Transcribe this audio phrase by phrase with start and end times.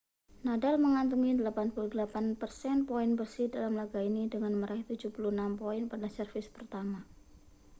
[0.45, 5.13] nadal mengantongi 88% poin bersih dalam laga ini dengan meraih 76
[5.61, 6.99] poin pada servis pertama